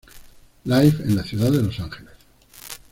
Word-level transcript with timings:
Live 0.65 1.03
en 1.03 1.15
la 1.15 1.21
ciudad 1.23 1.51
de 1.51 1.61
Los 1.61 1.79
Ángeles. 1.79 2.09